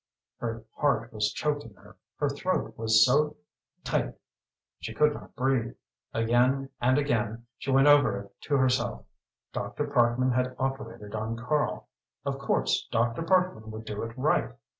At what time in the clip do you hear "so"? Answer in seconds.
3.05-3.35